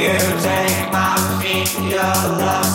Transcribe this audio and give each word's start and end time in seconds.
You 0.00 0.16
take 0.40 0.90
my 0.90 1.40
feet, 1.42 1.78
your 1.78 2.00
love. 2.00 2.69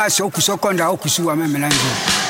passe 0.00 0.22
okusokɔnda 0.22 0.88
okusuwa 0.94 1.36
memelanzo 1.36 2.29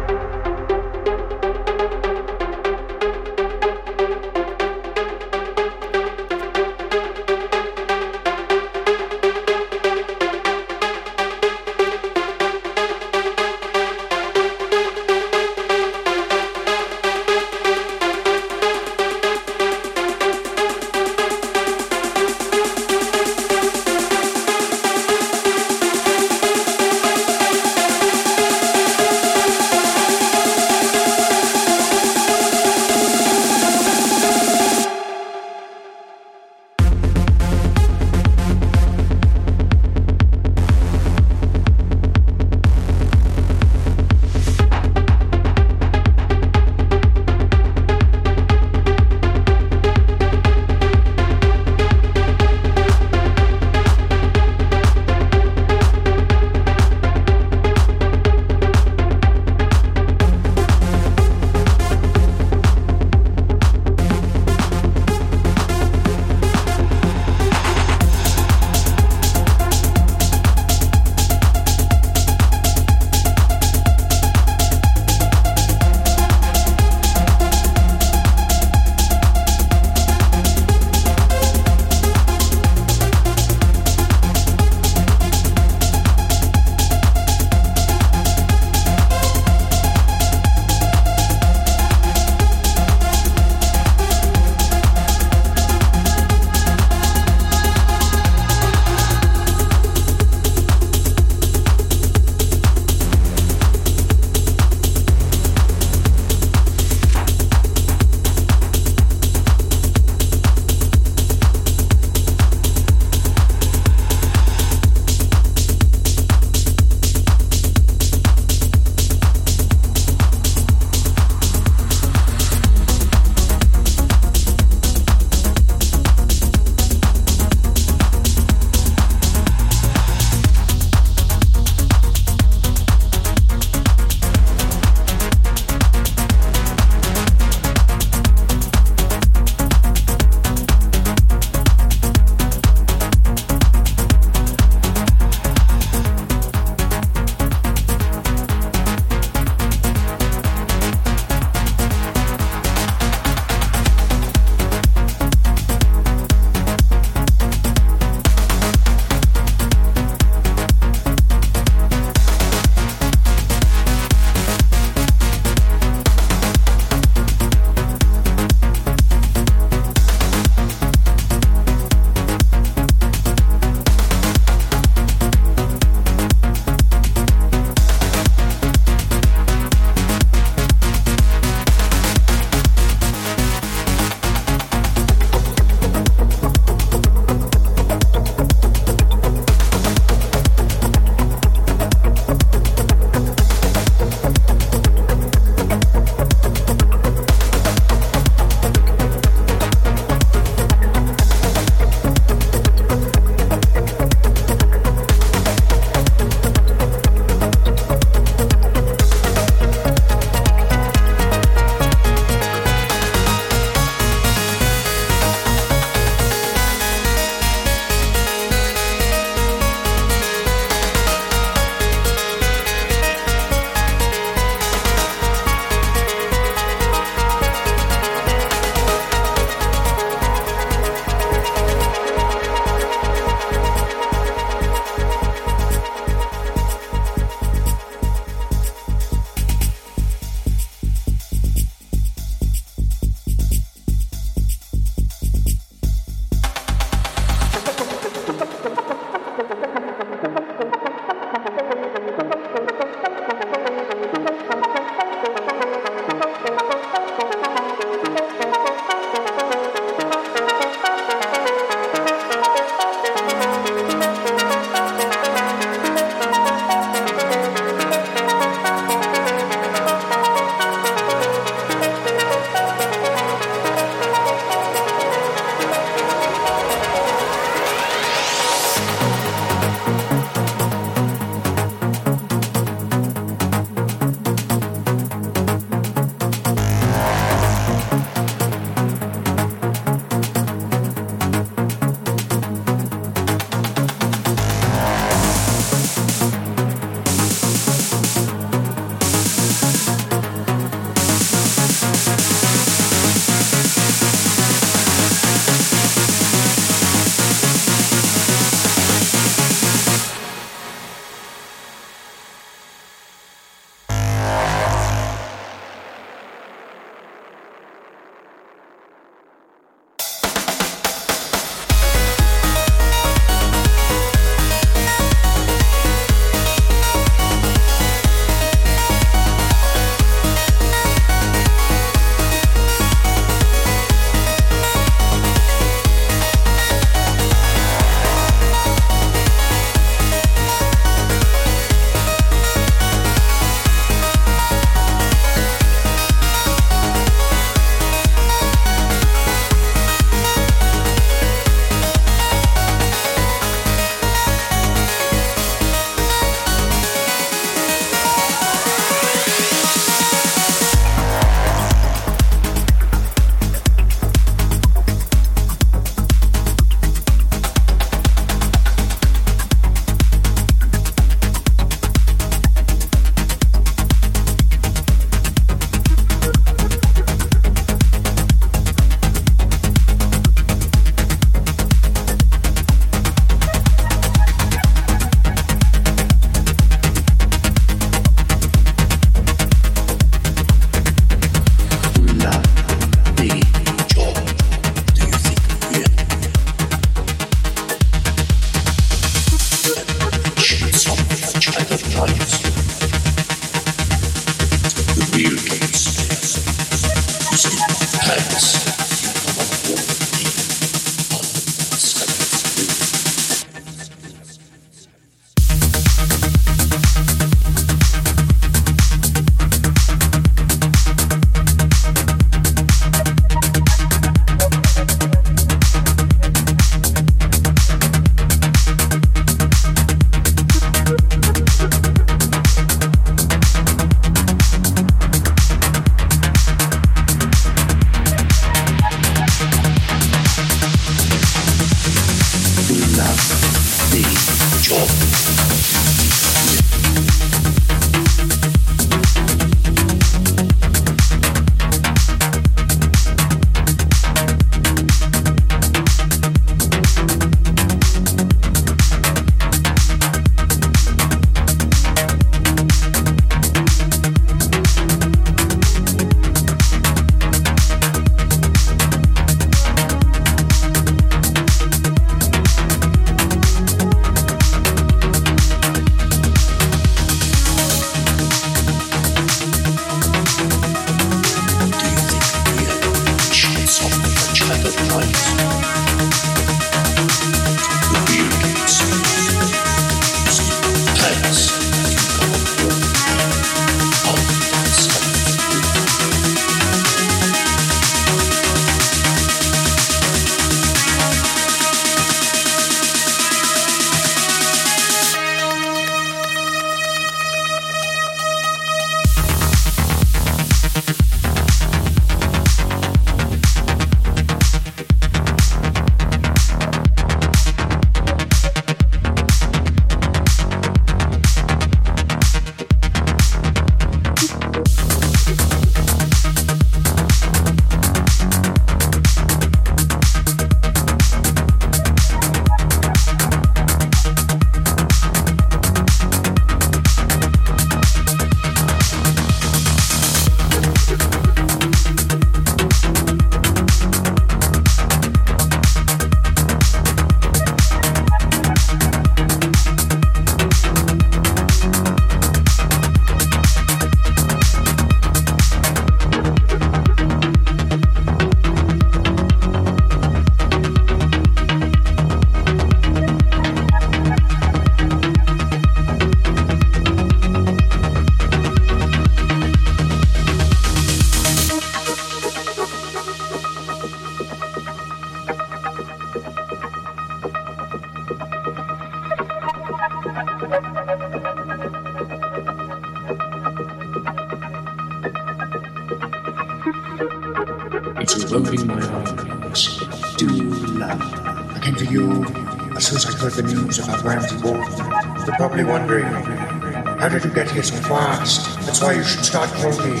Wondering, 595.92 596.98
how 596.98 597.08
did 597.08 597.24
you 597.24 597.30
get 597.30 597.50
here 597.50 597.62
so 597.62 597.76
fast? 597.76 598.58
That's 598.66 598.80
why 598.80 598.92
you 598.92 599.02
should 599.04 599.24
start 599.24 599.50
calling 599.50 599.94
me 599.94 600.00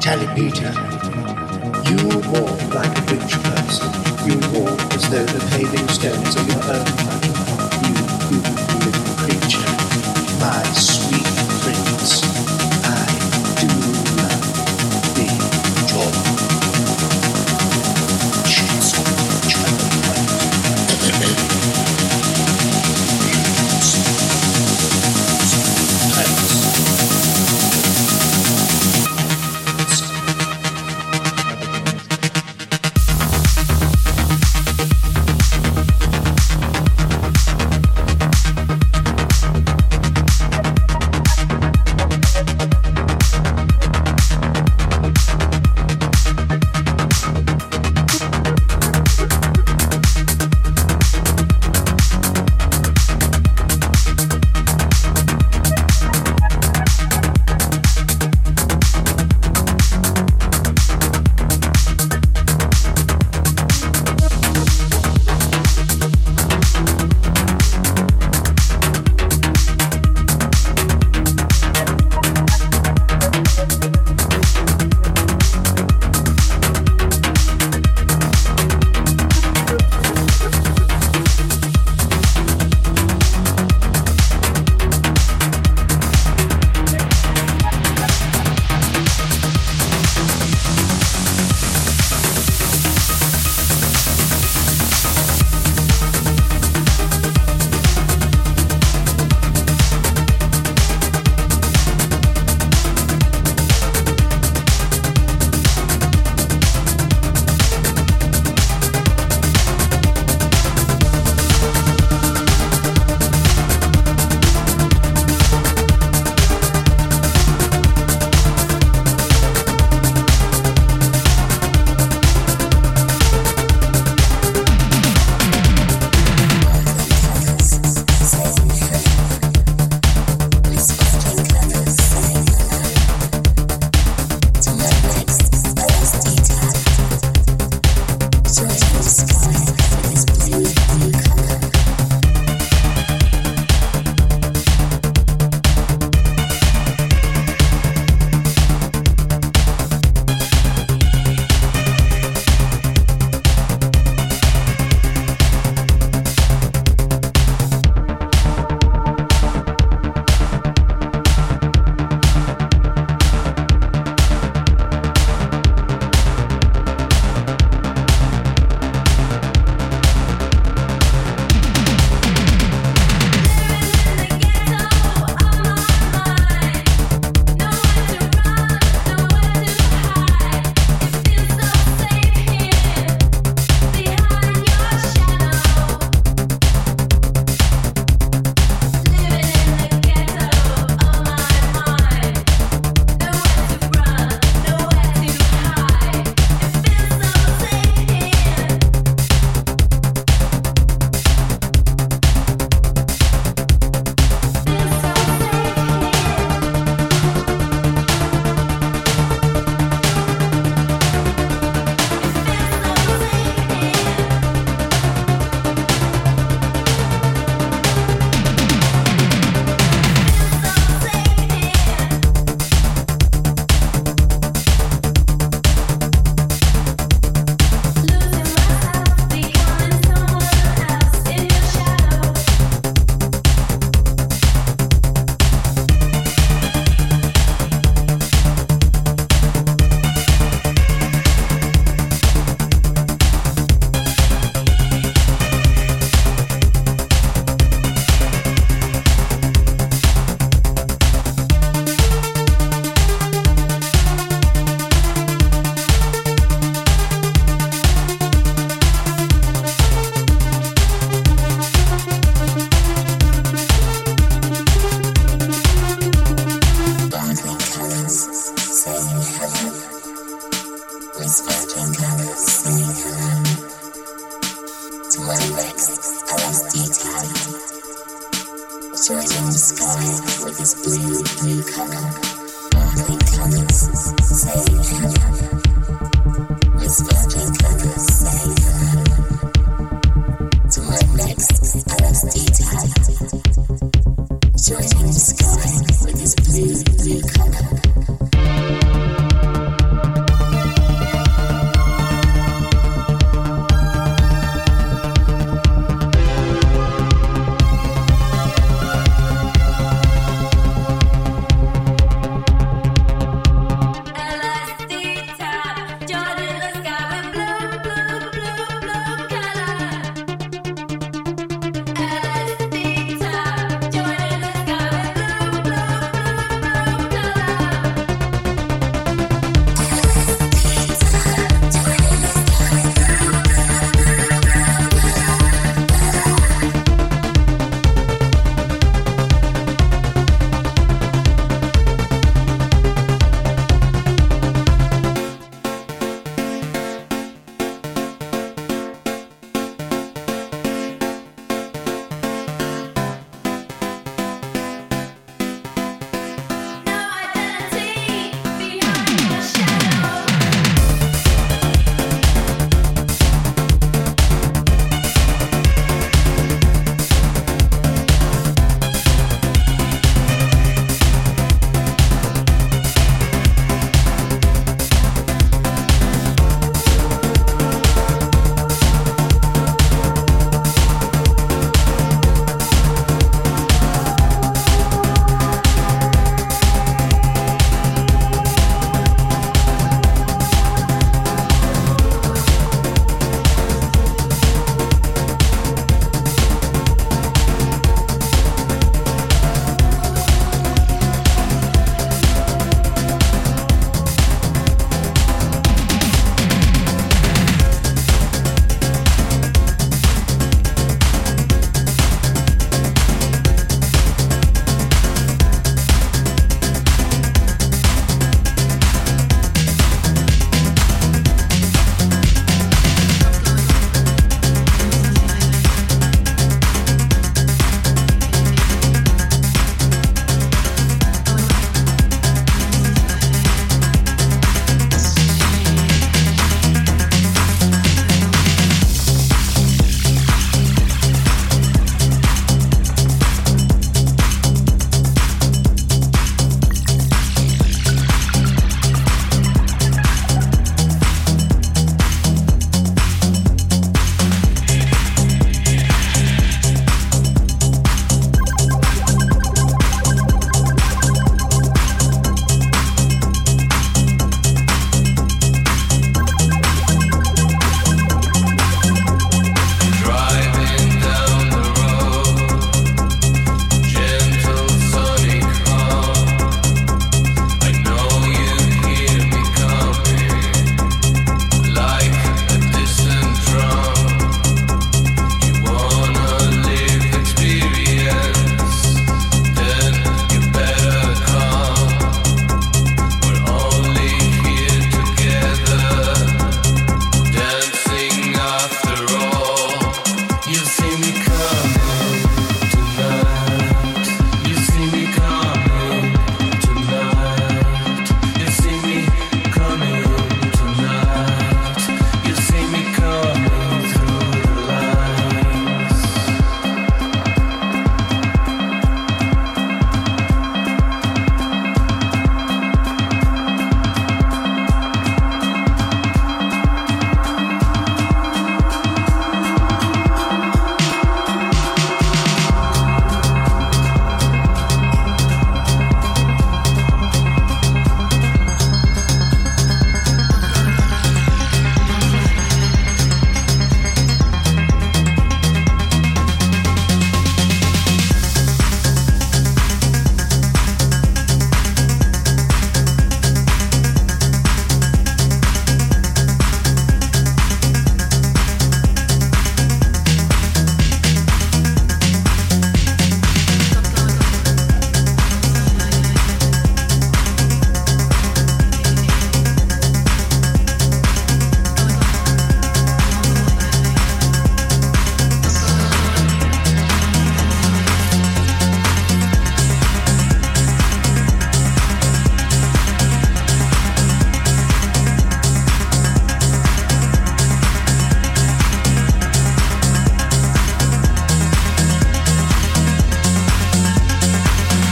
Tally 0.00 0.26
Peter. 0.34 0.70
You 1.88 1.98
walk 2.30 2.60
like 2.74 2.92
a 2.98 3.02
rich 3.14 3.34
person. 3.42 3.90
You 4.26 4.36
walk 4.54 4.80
as 4.94 5.08
though 5.10 5.24
the 5.24 5.40
paving 5.50 5.88
stones 5.88 6.36
are 6.36 6.46
your 6.46 6.62
own 6.74 6.86
money. 7.08 7.32
You, 7.82 7.94
you, 8.30 8.40
little 8.84 9.14
creature. 9.24 9.70
My 10.40 10.62